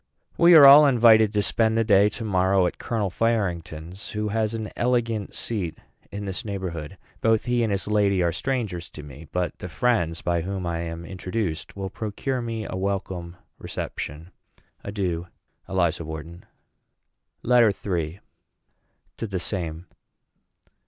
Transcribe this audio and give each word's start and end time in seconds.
We 0.35 0.55
are 0.55 0.65
all 0.65 0.87
invited 0.87 1.31
to 1.31 1.43
spend 1.43 1.77
the 1.77 1.83
day 1.83 2.09
to 2.09 2.23
morrow 2.25 2.65
at 2.65 2.79
Colonel 2.79 3.11
Farington's, 3.11 4.09
who 4.13 4.29
has 4.29 4.55
an 4.55 4.71
elegant 4.75 5.35
seat 5.35 5.77
in 6.11 6.25
this 6.25 6.43
neighborhood. 6.43 6.97
Both 7.21 7.45
he 7.45 7.61
and 7.61 7.71
his 7.71 7.87
lady 7.87 8.23
are 8.23 8.31
strangers 8.31 8.89
to 8.93 9.03
me; 9.03 9.27
but 9.31 9.59
the 9.59 9.69
friends 9.69 10.23
by 10.23 10.41
whom 10.41 10.65
I 10.65 10.79
am 10.79 11.05
introduced 11.05 11.77
will 11.77 11.91
procure 11.91 12.41
me 12.41 12.65
a 12.67 12.75
welcome 12.75 13.35
reception. 13.59 14.31
Adieu. 14.83 15.27
ELIZA 15.69 16.03
WHARTON. 16.03 16.45
LETTER 17.43 17.71
III. 17.99 18.21
TO 19.17 19.27
THE 19.27 19.39
SAME. 19.39 19.85